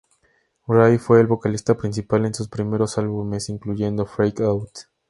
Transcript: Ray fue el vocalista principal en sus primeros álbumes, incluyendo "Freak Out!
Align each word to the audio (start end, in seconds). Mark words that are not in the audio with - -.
Ray 0.67 0.97
fue 0.97 1.21
el 1.21 1.27
vocalista 1.27 1.77
principal 1.77 2.25
en 2.25 2.33
sus 2.33 2.47
primeros 2.47 2.97
álbumes, 2.97 3.49
incluyendo 3.49 4.07
"Freak 4.07 4.41
Out! 4.41 4.71